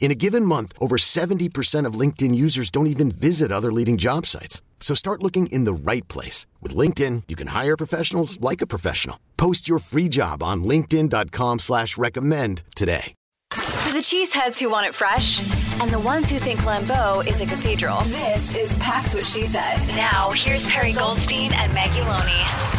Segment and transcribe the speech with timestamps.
[0.00, 4.24] In a given month, over 70% of LinkedIn users don't even visit other leading job
[4.24, 4.62] sites.
[4.80, 6.46] So start looking in the right place.
[6.62, 9.18] With LinkedIn, you can hire professionals like a professional.
[9.36, 13.14] Post your free job on linkedin.com slash recommend today.
[13.50, 15.40] For the cheeseheads who want it fresh
[15.80, 19.78] and the ones who think Lambeau is a cathedral, this is Pack's What She Said.
[19.96, 22.77] Now, here's Perri Goldstein and Maggie Loney.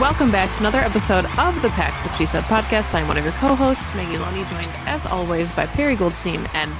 [0.00, 2.94] Welcome back to another episode of the Pack's What She Said podcast.
[2.94, 6.72] I'm one of your co-hosts, Maggie Loney, joined as always by Perri Goldstein, and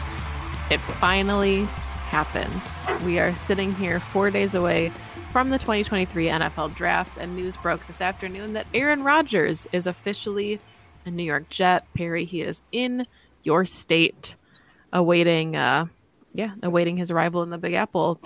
[0.68, 1.64] it finally
[2.08, 2.60] happened.
[3.04, 4.90] We are sitting here four days away
[5.30, 10.58] from the 2023 NFL Draft, and news broke this afternoon that Aaron Rodgers is officially
[11.06, 11.86] a New York Jet.
[11.94, 13.06] Perri, he is in
[13.44, 14.34] your state,
[14.92, 15.86] awaiting, uh,
[16.32, 18.20] yeah, awaiting his arrival in the Big Apple.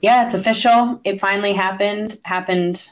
[0.00, 1.00] Yeah, it's official.
[1.02, 2.20] It finally happened.
[2.24, 2.88] Happened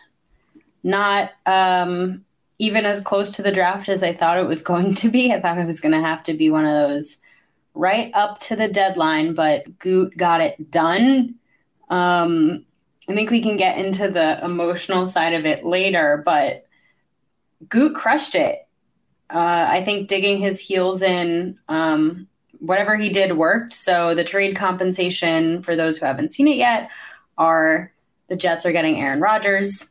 [0.82, 2.24] not um,
[2.58, 5.32] even as close to the draft as I thought it was going to be.
[5.32, 7.18] I thought it was going to have to be one of those
[7.74, 11.36] right up to the deadline, but Goot got it done.
[11.88, 12.64] Um,
[13.08, 16.66] I think we can get into the emotional side of it later, but
[17.68, 18.66] Goot crushed it.
[19.28, 22.28] Uh, I think digging his heels in, um,
[22.58, 23.72] whatever he did worked.
[23.72, 26.90] So the trade compensation for those who haven't seen it yet
[27.38, 27.92] are
[28.28, 29.88] the Jets are getting Aaron Rodgers.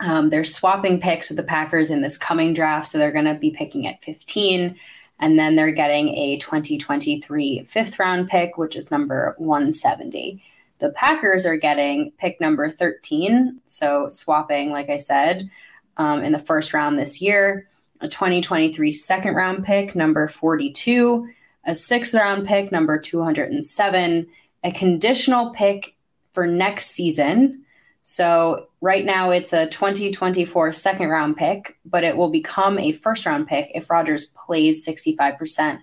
[0.00, 3.34] Um, they're swapping picks with the Packers in this coming draft, so they're going to
[3.34, 4.76] be picking at 15.
[5.18, 10.42] And then they're getting a 2023 fifth round pick, which is number 170.
[10.78, 15.50] The Packers are getting pick number 13, so swapping, like I said,
[15.98, 17.66] um, in the first round this year,
[18.00, 21.28] a 2023 second round pick, number 42,
[21.66, 24.26] a sixth round pick, number 207,
[24.64, 25.94] a conditional pick
[26.32, 27.66] for next season.
[28.02, 33.26] So right now it's a 2024 second round pick, but it will become a first
[33.26, 35.80] round pick if Rodgers plays 65%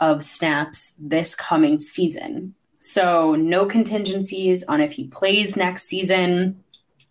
[0.00, 2.54] of snaps this coming season.
[2.80, 6.62] So no contingencies on if he plays next season.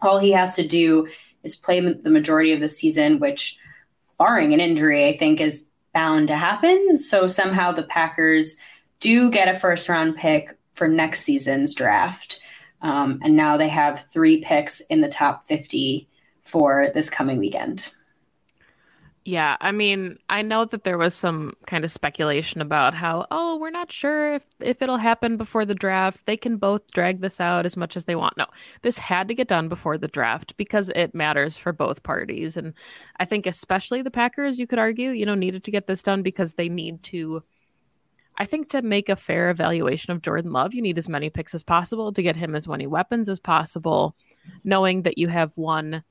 [0.02, 1.08] All he has to do
[1.44, 3.58] is play the majority of the season, which,
[4.18, 6.98] barring an injury, I think is bound to happen.
[6.98, 8.58] So somehow the Packers
[9.00, 12.42] do get a first round pick for next season's draft.
[12.82, 16.08] Um, and now they have three picks in the top 50
[16.44, 17.94] for this coming weekend.
[19.26, 23.58] Yeah, I mean, I know that there was some kind of speculation about how, oh,
[23.58, 26.26] we're not sure if, if it'll happen before the draft.
[26.26, 28.38] They can both drag this out as much as they want.
[28.38, 28.48] No,
[28.82, 32.58] this had to get done before the draft because it matters for both parties.
[32.58, 32.74] And
[33.20, 36.24] I think, especially the Packers, you could argue, you know, needed to get this done
[36.24, 37.44] because they need to
[38.40, 41.54] I think to make a fair evaluation of Jordan Love, you need as many picks
[41.54, 44.16] as possible to get him as many weapons as possible,
[44.64, 46.04] knowing that you have one,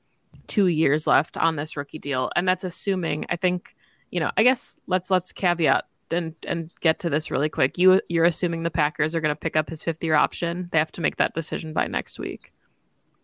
[0.47, 2.29] two years left on this rookie deal.
[2.35, 3.75] And that's assuming, I think,
[4.11, 7.77] you know, I guess let's let's caveat and and get to this really quick.
[7.79, 10.69] You you're assuming the Packers are going to pick up his fifth year option.
[10.71, 12.53] They have to make that decision by next week.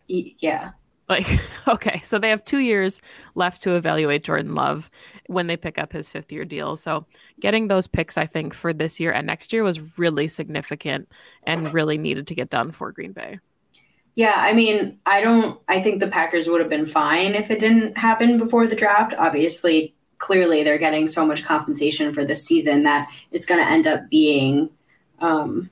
[0.08, 0.72] Yeah.
[1.08, 1.28] Like,
[1.68, 3.02] okay, so they have two years
[3.36, 4.90] left to evaluate Jordan Love
[5.28, 6.76] when they pick up his fifth year deal.
[6.76, 7.06] So,
[7.40, 11.08] getting those picks, I think, for this year and next year was really significant
[11.44, 13.40] and really needed to get done for Green Bay.
[14.16, 17.60] Yeah, I mean, I don't, I think the Packers would have been fine if it
[17.60, 19.14] didn't happen before the draft.
[19.18, 23.88] Obviously, clearly, they're getting so much compensation for this season that it's going to end
[23.88, 24.70] up being,
[25.20, 25.70] um,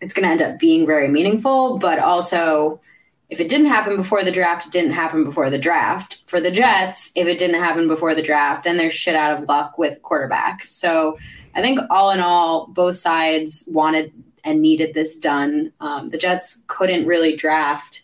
[0.00, 2.80] it's going to end up being very meaningful, but also,
[3.28, 6.22] if it didn't happen before the draft, it didn't happen before the draft.
[6.26, 9.48] For the Jets, if it didn't happen before the draft, then they're shit out of
[9.48, 10.66] luck with quarterback.
[10.66, 11.18] So
[11.54, 14.12] I think all in all, both sides wanted
[14.44, 15.72] and needed this done.
[15.80, 18.02] Um, the Jets couldn't really draft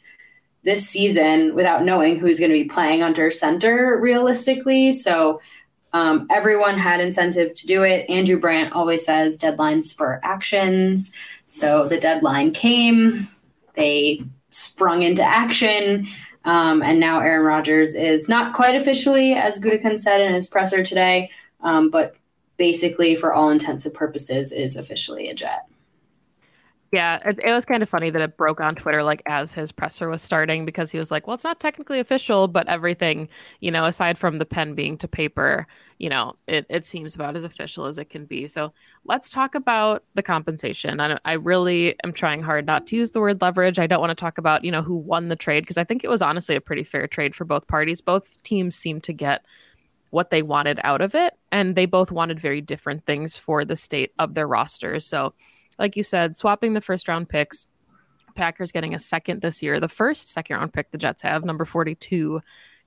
[0.65, 4.91] this season without knowing who's going to be playing under center realistically.
[4.91, 5.41] So
[5.93, 8.09] um, everyone had incentive to do it.
[8.09, 11.13] Andrew Brandt always says deadlines for actions.
[11.47, 13.29] So the deadline came.
[13.75, 16.07] They sprung into action.
[16.45, 20.83] Um, and now Aaron Rodgers is not quite officially, as Gutekunst said in his presser
[20.83, 22.17] today, um, but
[22.57, 25.67] basically, for all intents and purposes, is officially a Jet.
[26.93, 29.73] Yeah, it, it, was kind of funny that it broke on Twitter like as his
[29.73, 33.71] presser was starting because he was like, "Well, it's not technically official, but everything, you
[33.71, 35.67] know, aside from the pen being to paper,
[36.03, 38.73] you know, it it seems about as official as it can be." So
[39.05, 41.01] let's talk about the compensation.
[41.01, 43.79] I, I really am trying hard not to use the word leverage.
[43.79, 46.05] I don't want to talk about you know who won the trade because I think
[46.05, 48.01] it was honestly a pretty fair trade for both parties.
[48.01, 49.45] Both teams seem to get
[50.11, 53.77] what they wanted out of it, and they both wanted very different things for the
[53.77, 55.07] state of their rosters.
[55.07, 55.33] So
[55.79, 57.67] like you said, swapping the first round picks.
[58.35, 61.67] Packers getting a second this year, the first second round pick the Jets have, number
[61.67, 62.41] 42,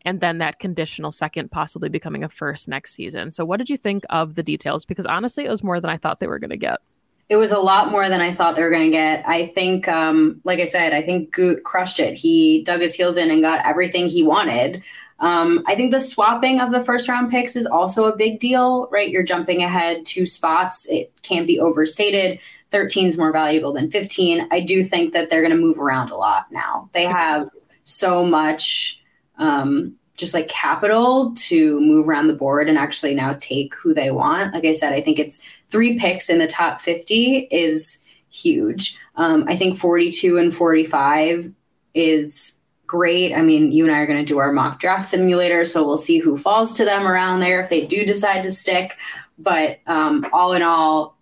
[0.05, 3.31] and then that conditional second possibly becoming a first next season.
[3.31, 4.85] So, what did you think of the details?
[4.85, 6.79] Because honestly, it was more than I thought they were going to get.
[7.27, 9.27] It was a lot more than I thought they were going to get.
[9.27, 12.13] I think, um, like I said, I think Goot crushed it.
[12.13, 14.83] He dug his heels in and got everything he wanted.
[15.19, 18.87] Um, I think the swapping of the first round picks is also a big deal,
[18.91, 19.09] right?
[19.09, 20.87] You're jumping ahead two spots.
[20.87, 22.39] It can't be overstated.
[22.71, 24.47] 13 is more valuable than 15.
[24.51, 26.89] I do think that they're going to move around a lot now.
[26.93, 27.49] They have
[27.85, 29.01] so much
[29.37, 34.11] um, just like capital to move around the board and actually now take who they
[34.11, 34.53] want.
[34.53, 38.97] Like I said, I think it's three picks in the top 50 is huge.
[39.15, 41.51] Um, I think 42 and 45
[41.93, 43.33] is great.
[43.33, 45.97] I mean, you and I are going to do our mock draft simulator, so we'll
[45.97, 48.97] see who falls to them around there if they do decide to stick.
[49.37, 51.17] But um, all in all,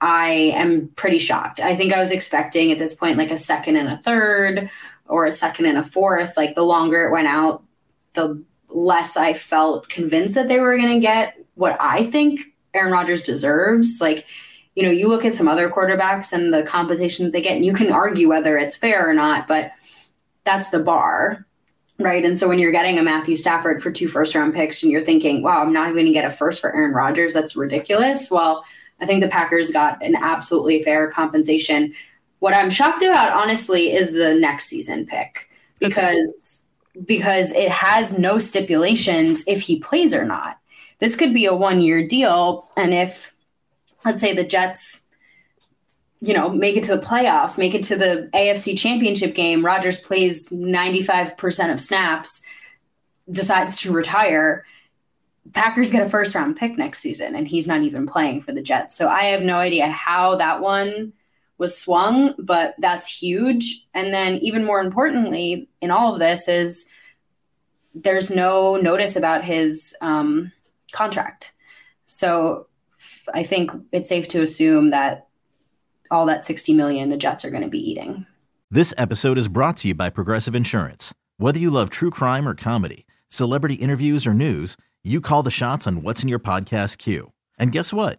[0.00, 1.60] I am pretty shocked.
[1.60, 4.70] I think I was expecting at this point like a second and a third
[5.12, 6.36] or a second and a fourth.
[6.36, 7.62] Like the longer it went out,
[8.14, 12.40] the less I felt convinced that they were going to get what I think
[12.72, 14.00] Aaron Rodgers deserves.
[14.00, 14.24] Like,
[14.74, 17.64] you know, you look at some other quarterbacks and the compensation that they get, and
[17.64, 19.70] you can argue whether it's fair or not, but
[20.44, 21.46] that's the bar,
[21.98, 22.24] right?
[22.24, 25.04] And so when you're getting a Matthew Stafford for two first round picks and you're
[25.04, 28.30] thinking, wow, I'm not even going to get a first for Aaron Rodgers, that's ridiculous.
[28.30, 28.64] Well,
[29.00, 31.92] I think the Packers got an absolutely fair compensation.
[32.42, 35.48] What I'm shocked about, honestly, is the next season pick
[35.78, 36.64] because
[36.96, 37.04] okay.
[37.06, 40.58] because it has no stipulations if he plays or not.
[40.98, 43.32] This could be a one year deal, and if
[44.04, 45.04] let's say the Jets
[46.20, 49.64] you know, make it to the playoffs, make it to the AFC championship game.
[49.64, 52.42] Rodgers plays 95% of snaps,
[53.30, 54.66] decides to retire.
[55.52, 58.62] Packers get a first round pick next season, and he's not even playing for the
[58.62, 58.96] Jets.
[58.96, 61.12] So I have no idea how that one
[61.62, 63.86] was swung, but that's huge.
[63.94, 66.86] And then, even more importantly, in all of this, is
[67.94, 70.50] there's no notice about his um,
[70.90, 71.54] contract.
[72.06, 72.66] So
[73.32, 75.28] I think it's safe to assume that
[76.10, 78.26] all that 60 million the Jets are going to be eating.
[78.68, 81.14] This episode is brought to you by Progressive Insurance.
[81.36, 85.86] Whether you love true crime or comedy, celebrity interviews or news, you call the shots
[85.86, 87.32] on what's in your podcast queue.
[87.56, 88.18] And guess what?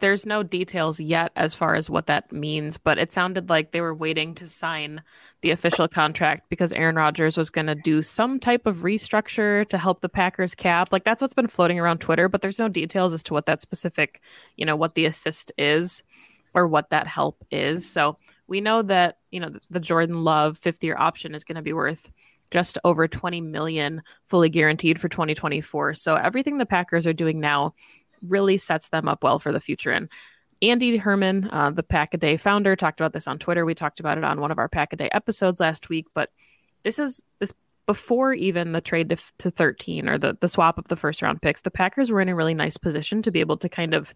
[0.00, 3.80] there's no details yet as far as what that means, but it sounded like they
[3.80, 5.02] were waiting to sign
[5.42, 9.78] the official contract because Aaron Rodgers was going to do some type of restructure to
[9.78, 10.88] help the Packers cap.
[10.90, 13.60] Like that's what's been floating around Twitter, but there's no details as to what that
[13.60, 14.20] specific,
[14.56, 16.02] you know, what the assist is
[16.54, 17.88] or what that help is.
[17.88, 21.62] So we know that, you know, the Jordan Love 50 year option is going to
[21.62, 22.10] be worth
[22.50, 25.94] just over 20 million fully guaranteed for 2024.
[25.94, 27.74] So everything the Packers are doing now
[28.26, 29.90] really sets them up well for the future.
[29.90, 30.08] And
[30.60, 33.64] Andy Herman, uh, the Pack a Day founder, talked about this on Twitter.
[33.64, 36.06] We talked about it on one of our Pack a Day episodes last week.
[36.14, 36.30] But
[36.82, 37.52] this is this
[37.86, 41.40] before even the trade to, to 13 or the, the swap of the first round
[41.40, 41.62] picks.
[41.62, 44.12] The Packers were in a really nice position to be able to kind of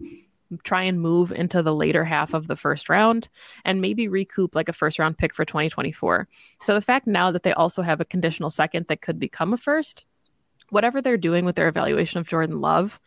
[0.65, 3.29] try and move into the later half of the first round
[3.65, 6.29] and maybe recoup like a first round pick for 2024.
[6.61, 9.57] So the fact now that they also have a conditional second that could become a
[9.57, 10.05] first
[10.73, 12.99] whatever they're doing with their evaluation of Jordan Love,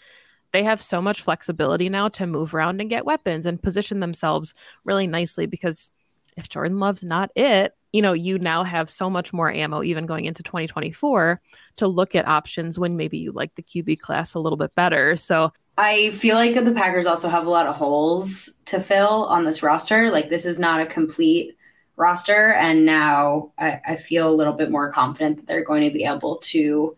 [0.56, 4.54] they have so much flexibility now to move around and get weapons and position themselves
[4.86, 5.92] really nicely because
[6.38, 10.06] if Jordan Love's not it, you know, you now have so much more ammo even
[10.06, 11.42] going into 2024
[11.76, 15.18] to look at options when maybe you like the QB class a little bit better.
[15.18, 19.44] So I feel like the Packers also have a lot of holes to fill on
[19.44, 20.10] this roster.
[20.10, 21.58] Like this is not a complete
[21.98, 22.54] roster.
[22.54, 26.06] And now I, I feel a little bit more confident that they're going to be
[26.06, 26.96] able to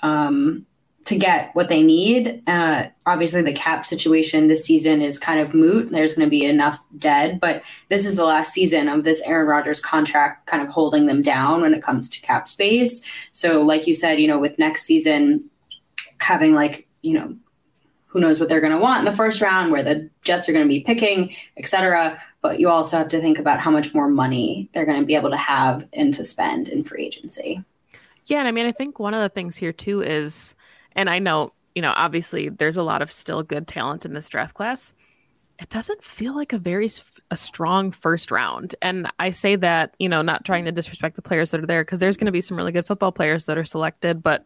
[0.00, 0.66] um,
[1.04, 2.42] to get what they need.
[2.46, 5.90] Uh, obviously, the cap situation this season is kind of moot.
[5.90, 9.48] There's going to be enough dead, but this is the last season of this Aaron
[9.48, 13.04] Rodgers contract kind of holding them down when it comes to cap space.
[13.32, 15.50] So, like you said, you know, with next season
[16.18, 17.34] having like, you know,
[18.06, 20.52] who knows what they're going to want in the first round, where the Jets are
[20.52, 22.22] going to be picking, et cetera.
[22.42, 25.16] But you also have to think about how much more money they're going to be
[25.16, 27.64] able to have and to spend in free agency.
[28.26, 28.38] Yeah.
[28.38, 30.54] And I mean, I think one of the things here too is,
[30.94, 34.28] and I know, you know, obviously there's a lot of still good talent in this
[34.28, 34.94] draft class.
[35.58, 36.88] It doesn't feel like a very
[37.30, 38.74] a strong first round.
[38.82, 41.84] And I say that, you know, not trying to disrespect the players that are there
[41.84, 44.44] because there's going to be some really good football players that are selected, but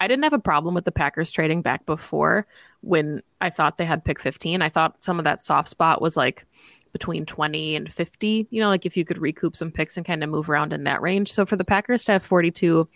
[0.00, 2.46] I didn't have a problem with the Packers trading back before
[2.80, 4.60] when I thought they had pick 15.
[4.60, 6.44] I thought some of that soft spot was like
[6.92, 10.24] between 20 and 50, you know, like if you could recoup some picks and kind
[10.24, 11.32] of move around in that range.
[11.32, 12.88] So for the Packers to have 42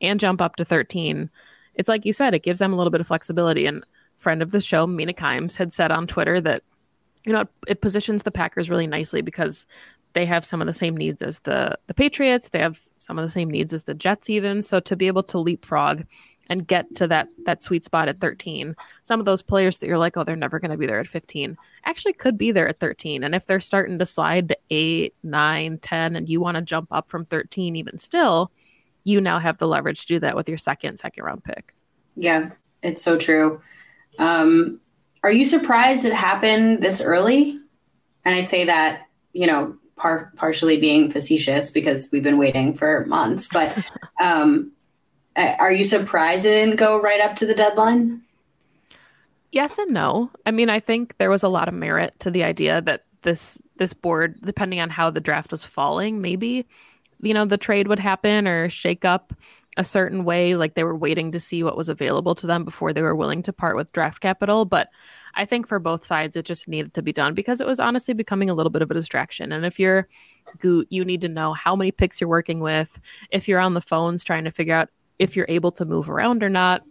[0.00, 1.30] and jump up to 13,
[1.78, 3.64] it's like you said, it gives them a little bit of flexibility.
[3.64, 3.84] And
[4.18, 6.62] friend of the show, Mina Kimes, had said on Twitter that,
[7.24, 9.66] you know, it, it positions the Packers really nicely because
[10.12, 12.48] they have some of the same needs as the the Patriots.
[12.48, 14.62] They have some of the same needs as the Jets, even.
[14.62, 16.04] So to be able to leapfrog
[16.50, 19.98] and get to that that sweet spot at 13, some of those players that you're
[19.98, 22.80] like, oh, they're never going to be there at 15, actually could be there at
[22.80, 23.22] 13.
[23.22, 26.88] And if they're starting to slide to 8, 9, 10, and you want to jump
[26.90, 28.50] up from 13 even still,
[29.04, 31.74] you now have the leverage to do that with your second, second round pick.
[32.16, 32.50] Yeah,
[32.82, 33.60] it's so true.
[34.18, 34.80] Um,
[35.22, 37.58] are you surprised it happened this early?
[38.24, 43.04] And I say that, you know, par- partially being facetious because we've been waiting for
[43.06, 43.76] months, but
[44.20, 44.72] um,
[45.36, 48.22] are you surprised it didn't go right up to the deadline?
[49.52, 50.30] Yes and no.
[50.44, 53.60] I mean, I think there was a lot of merit to the idea that this
[53.76, 56.66] this board, depending on how the draft was falling, maybe
[57.20, 59.32] you know, the trade would happen or shake up
[59.76, 60.56] a certain way.
[60.56, 63.42] Like they were waiting to see what was available to them before they were willing
[63.42, 64.64] to part with draft capital.
[64.64, 64.88] But
[65.34, 68.14] I think for both sides, it just needed to be done because it was honestly
[68.14, 69.52] becoming a little bit of a distraction.
[69.52, 70.08] And if you're
[70.58, 72.98] Goot, you need to know how many picks you're working with.
[73.30, 76.42] If you're on the phones trying to figure out if you're able to move around
[76.42, 76.82] or not,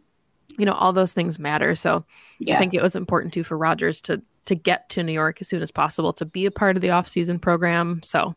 [0.57, 1.75] you know, all those things matter.
[1.75, 2.05] So
[2.39, 2.55] yeah.
[2.55, 5.47] I think it was important too for Rodgers to to get to New York as
[5.47, 8.01] soon as possible to be a part of the off-season program.
[8.01, 8.33] So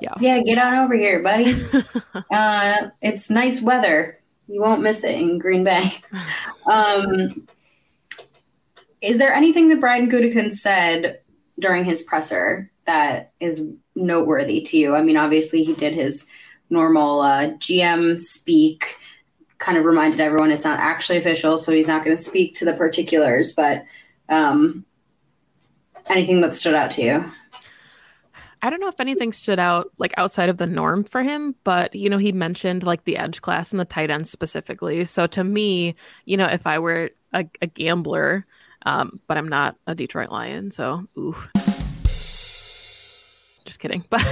[0.00, 0.14] yeah.
[0.20, 1.54] Yeah, get on over here, buddy.
[2.30, 4.18] uh, it's nice weather.
[4.48, 5.92] You won't miss it in Green Bay.
[6.68, 7.46] Um,
[9.00, 11.20] is there anything that Brian Gutekunst said
[11.60, 14.96] during his presser that is noteworthy to you?
[14.96, 16.26] I mean, obviously he did his
[16.68, 18.98] normal uh, GM speak,
[19.58, 22.64] kind of reminded everyone it's not actually official, so he's not going to speak to
[22.64, 23.52] the particulars.
[23.52, 23.84] But
[24.28, 24.84] um,
[26.08, 27.32] anything that stood out to you?
[28.62, 31.94] I don't know if anything stood out like outside of the norm for him, but
[31.94, 35.04] you know, he mentioned like the edge class and the tight end specifically.
[35.04, 35.94] So to me,
[36.24, 38.46] you know, if I were a, a gambler,
[38.84, 41.36] um, but I'm not a Detroit Lion, so ooh.
[43.64, 44.04] Just kidding.
[44.10, 44.24] But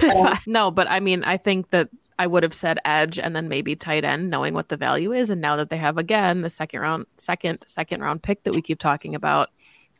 [0.46, 1.88] no, but I mean, I think that
[2.18, 5.30] I would have said edge and then maybe tight end, knowing what the value is.
[5.30, 8.62] And now that they have again the second round, second, second round pick that we
[8.62, 9.50] keep talking about,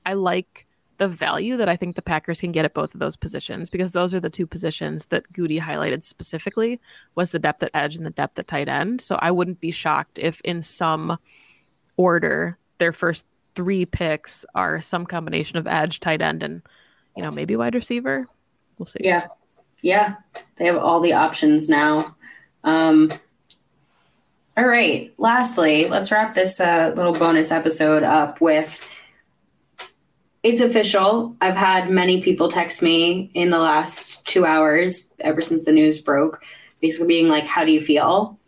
[0.06, 0.66] I like
[0.98, 3.92] the value that I think the Packers can get at both of those positions because
[3.92, 6.80] those are the two positions that Goody highlighted specifically
[7.14, 9.00] was the depth at edge and the depth at tight end.
[9.00, 11.18] So I wouldn't be shocked if in some
[11.96, 16.62] order their first three picks are some combination of edge, tight end, and
[17.16, 18.28] you know maybe wide receiver.
[18.78, 19.00] We'll see.
[19.02, 19.26] Yeah,
[19.82, 20.16] yeah,
[20.56, 22.16] they have all the options now.
[22.62, 23.12] Um,
[24.56, 25.12] all right.
[25.18, 28.88] Lastly, let's wrap this uh, little bonus episode up with
[30.44, 31.34] it's official.
[31.40, 36.00] I've had many people text me in the last two hours, ever since the news
[36.00, 36.44] broke,
[36.80, 38.38] basically being like, How do you feel?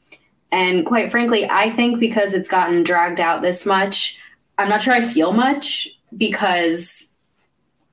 [0.52, 4.20] And quite frankly, I think because it's gotten dragged out this much,
[4.58, 7.08] I'm not sure I feel much because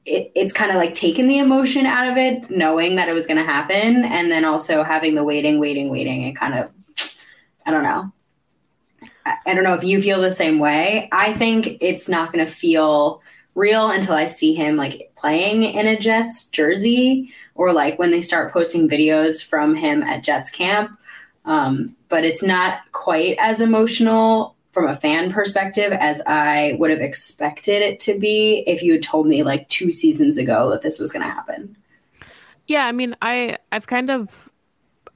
[0.05, 3.25] it, it's kind of like taken the emotion out of it, knowing that it was
[3.25, 4.03] going to happen.
[4.03, 6.23] And then also having the waiting, waiting, waiting.
[6.23, 6.71] It kind of,
[7.65, 8.11] I don't know.
[9.25, 11.07] I, I don't know if you feel the same way.
[11.11, 13.21] I think it's not going to feel
[13.55, 18.21] real until I see him like playing in a Jets jersey or like when they
[18.21, 20.97] start posting videos from him at Jets camp.
[21.45, 27.01] Um, but it's not quite as emotional from a fan perspective as I would have
[27.01, 30.99] expected it to be if you had told me like two seasons ago that this
[30.99, 31.75] was going to happen.
[32.65, 34.49] Yeah, I mean, I I've kind of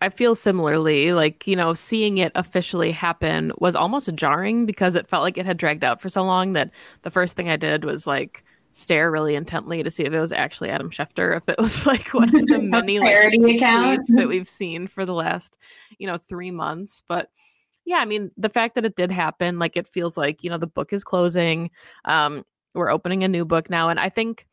[0.01, 1.13] I feel similarly.
[1.13, 5.45] Like, you know, seeing it officially happen was almost jarring because it felt like it
[5.45, 9.09] had dragged out for so long that the first thing I did was like stare
[9.09, 12.35] really intently to see if it was actually Adam Schefter, if it was like one
[12.35, 15.57] of the many like accounts that we've seen for the last,
[15.97, 17.01] you know, three months.
[17.07, 17.29] But
[17.85, 20.57] yeah, I mean, the fact that it did happen, like it feels like, you know,
[20.57, 21.71] the book is closing.
[22.05, 23.89] Um, we're opening a new book now.
[23.89, 24.45] And I think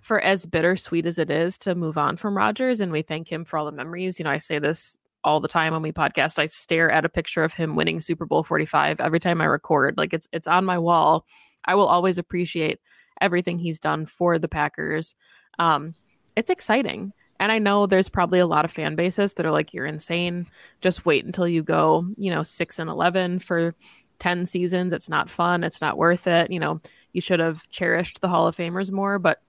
[0.00, 3.44] for as bittersweet as it is to move on from Rodgers, and we thank him
[3.44, 4.18] for all the memories.
[4.18, 6.38] You know, I say this all the time when we podcast.
[6.38, 9.96] I stare at a picture of him winning Super Bowl 45 every time I record.
[9.96, 11.26] Like it's it's on my wall.
[11.64, 12.78] I will always appreciate
[13.20, 15.14] everything he's done for the Packers.
[15.58, 15.94] Um,
[16.36, 17.12] it's exciting.
[17.40, 20.46] And I know there's probably a lot of fan bases that are like, you're insane.
[20.80, 23.74] Just wait until you go, you know, six and 11 for
[24.18, 24.92] 10 seasons.
[24.92, 25.62] It's not fun.
[25.62, 26.50] It's not worth it.
[26.50, 26.80] You know,
[27.12, 29.18] you should have cherished the Hall of Famers more.
[29.18, 29.40] But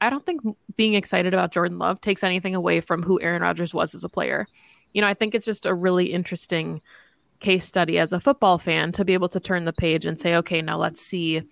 [0.00, 0.40] I don't think
[0.76, 4.08] being excited about Jordan Love takes anything away from who Aaron Rodgers was as a
[4.08, 4.46] player.
[4.92, 6.80] You know, I think it's just a really interesting
[7.40, 10.34] case study as a football fan to be able to turn the page and say,
[10.36, 11.42] okay, now let's see.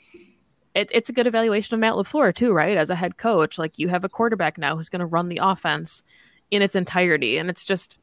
[0.75, 2.77] It, it's a good evaluation of Matt LaFleur, too, right?
[2.77, 5.41] As a head coach, like you have a quarterback now who's going to run the
[5.43, 6.03] offense
[6.51, 7.39] in its entirety.
[7.39, 7.99] And it's just,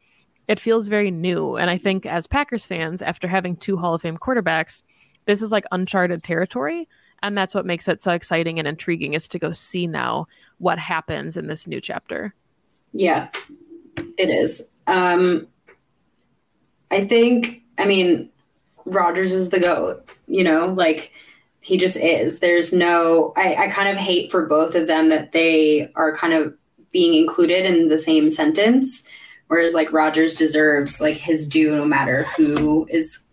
[0.48, 1.58] it feels very new.
[1.58, 4.84] And I think as Packers fans, after having two Hall of Fame quarterbacks,
[5.26, 6.88] this is like uncharted territory
[7.24, 10.80] and that's what makes it so exciting and intriguing is to go see now what
[10.80, 12.34] happens in this new chapter.
[12.94, 13.30] Yeah
[14.18, 14.70] it is.
[14.88, 15.48] Um
[16.90, 18.30] i think i mean
[18.86, 21.12] rodgers is the goat you know like
[21.64, 22.40] he just is.
[22.40, 26.34] There's no I, I kind of hate for both of them that they are kind
[26.34, 26.56] of
[26.92, 29.08] being included in the same sentence
[29.48, 33.28] whereas like rodgers deserves like his due no matter who is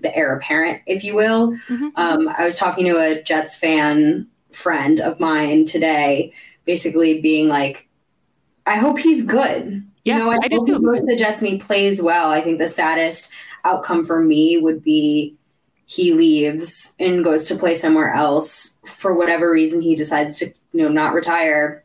[0.00, 1.52] the heir apparent, if you will.
[1.68, 1.88] Mm-hmm.
[1.96, 6.32] Um, I was talking to a Jets fan friend of mine today,
[6.64, 7.88] basically being like,
[8.66, 9.84] I hope he's good.
[10.04, 12.30] Yeah, you know, I, I hope he goes to the Jets and he plays well.
[12.30, 13.32] I think the saddest
[13.64, 15.36] outcome for me would be
[15.86, 20.82] he leaves and goes to play somewhere else for whatever reason he decides to you
[20.82, 21.82] know not retire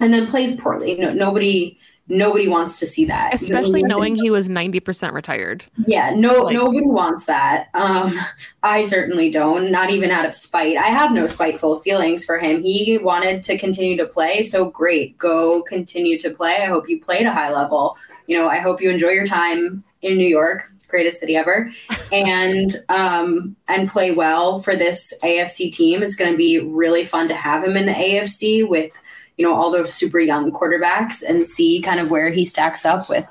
[0.00, 0.96] and then plays poorly.
[0.96, 3.34] No, nobody nobody wants to see that.
[3.34, 5.64] Especially you know, knowing he was 90% retired.
[5.86, 7.68] Yeah no like, nobody wants that.
[7.74, 8.18] Um
[8.62, 10.76] i certainly don't not even out of spite.
[10.76, 12.62] I have no spiteful feelings for him.
[12.62, 15.16] He wanted to continue to play so great.
[15.18, 16.58] Go continue to play.
[16.62, 17.96] I hope you play at a high level.
[18.26, 21.70] You know i hope you enjoy your time in new york greatest city ever
[22.12, 26.02] and um and play well for this afc team.
[26.02, 29.00] It's going to be really fun to have him in the afc with
[29.36, 33.08] you know all those super young quarterbacks and see kind of where he stacks up
[33.08, 33.26] with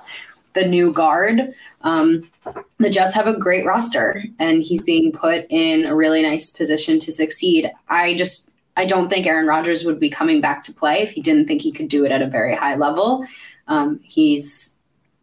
[0.54, 1.54] the new guard.
[1.82, 2.30] Um,
[2.78, 7.00] the Jets have a great roster, and he's being put in a really nice position
[7.00, 7.72] to succeed.
[7.90, 11.22] I just I don't think Aaron Rodgers would be coming back to play if he
[11.22, 13.26] didn't think he could do it at a very high level.
[13.68, 14.76] Um, he's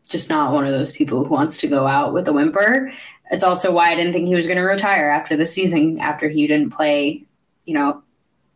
[0.08, 2.92] just not one of those people who wants to go out with a whimper.
[3.30, 6.28] It's also why I didn't think he was going to retire after the season after
[6.28, 7.24] he didn't play,
[7.64, 8.02] you know,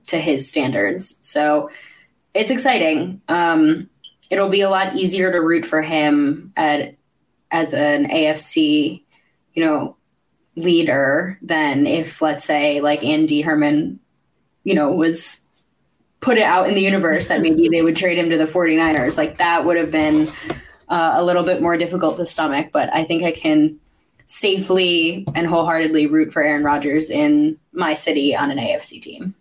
[0.08, 1.18] to his standards.
[1.20, 1.70] So
[2.34, 3.22] it's exciting.
[3.28, 3.88] Um,
[4.30, 6.96] it'll be a lot easier to root for him at
[7.50, 9.04] as an AFC,
[9.54, 9.96] you know,
[10.56, 14.00] leader than if, let's say, like Andy Herman,
[14.64, 15.40] you know, was
[16.20, 19.16] put it out in the universe that maybe they would trade him to the 49ers.
[19.16, 20.32] Like that would have been
[20.88, 23.78] uh, a little bit more difficult to stomach, but I think I can
[24.26, 29.34] safely and wholeheartedly root for Aaron Rodgers in my city on an AFC team.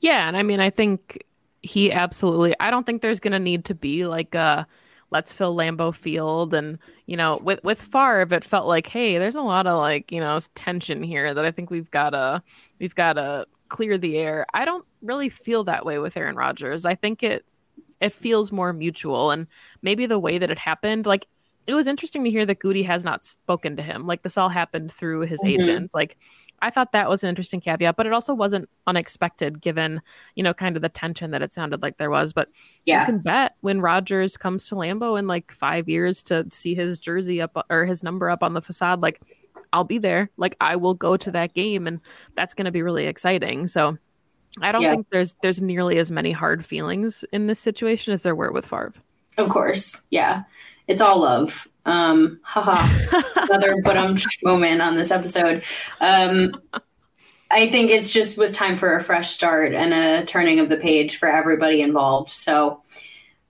[0.00, 1.24] Yeah, and I mean, I think
[1.68, 4.66] he absolutely I don't think there's gonna need to be like a
[5.10, 9.36] let's fill Lambeau Field and you know with with Favre it felt like hey there's
[9.36, 12.42] a lot of like you know tension here that I think we've gotta
[12.80, 14.46] we've gotta clear the air.
[14.54, 16.86] I don't really feel that way with Aaron Rodgers.
[16.86, 17.44] I think it
[18.00, 19.46] it feels more mutual and
[19.82, 21.26] maybe the way that it happened like
[21.66, 24.06] it was interesting to hear that Goody has not spoken to him.
[24.06, 25.60] Like this all happened through his mm-hmm.
[25.60, 25.90] agent.
[25.92, 26.16] Like
[26.60, 30.00] I thought that was an interesting caveat, but it also wasn't unexpected given,
[30.34, 32.32] you know, kind of the tension that it sounded like there was.
[32.32, 32.48] But
[32.84, 33.00] yeah.
[33.00, 36.98] you can bet when Rodgers comes to Lambeau in like five years to see his
[36.98, 39.20] jersey up or his number up on the facade, like
[39.72, 40.30] I'll be there.
[40.36, 42.00] Like I will go to that game and
[42.34, 43.66] that's gonna be really exciting.
[43.66, 43.96] So
[44.60, 44.90] I don't yeah.
[44.90, 48.66] think there's there's nearly as many hard feelings in this situation as there were with
[48.66, 48.94] Favre.
[49.36, 50.02] Of course.
[50.10, 50.44] Yeah.
[50.88, 51.68] It's all love.
[51.88, 52.86] Um, haha,
[53.36, 55.62] another but um moment on this episode.
[56.02, 56.60] Um,
[57.50, 60.76] I think it's just was time for a fresh start and a turning of the
[60.76, 62.30] page for everybody involved.
[62.30, 62.82] So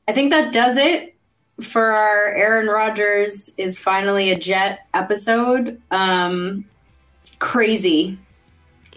[0.07, 1.17] I think that does it
[1.61, 5.83] for our Aaron Rodgers is finally a Jet episode.
[5.91, 6.65] Um,
[7.41, 8.17] crazy,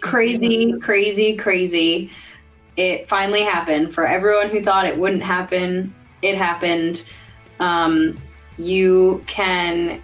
[0.00, 2.12] crazy, crazy, crazy.
[2.76, 5.92] It finally happened for everyone who thought it wouldn't happen.
[6.22, 7.04] It happened.
[7.58, 8.16] Um,
[8.56, 10.02] you can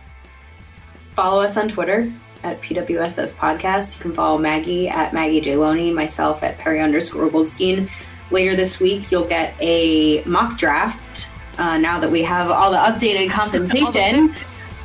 [1.14, 2.10] follow us on Twitter
[2.42, 3.96] at PWSS Podcast.
[3.96, 5.56] You can follow Maggie at Maggie J.
[5.56, 7.88] Loney, myself at Perri underscore Goldstein.
[8.30, 12.76] Later this week, you'll get a mock draft uh, now that we have all the
[12.76, 14.34] updated compensation.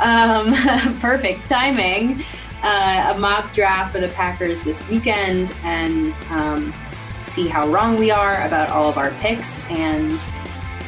[0.01, 0.53] um,
[0.99, 2.23] perfect timing.
[2.63, 6.73] Uh, a mock draft for the Packers this weekend and um,
[7.19, 9.61] see how wrong we are about all of our picks.
[9.69, 10.25] And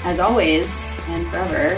[0.05, 1.77] as always, and forever,